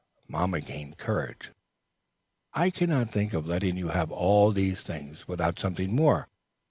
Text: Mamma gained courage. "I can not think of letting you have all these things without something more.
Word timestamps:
Mamma 0.27 0.61
gained 0.61 0.97
courage. 0.97 1.51
"I 2.55 2.71
can 2.71 2.89
not 2.89 3.11
think 3.11 3.33
of 3.35 3.45
letting 3.45 3.77
you 3.77 3.89
have 3.89 4.11
all 4.11 4.51
these 4.51 4.81
things 4.81 5.27
without 5.27 5.59
something 5.59 5.95
more. 5.95 6.27